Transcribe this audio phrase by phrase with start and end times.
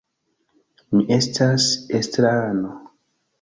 [0.95, 1.67] Mi estas
[2.01, 2.73] estrarano.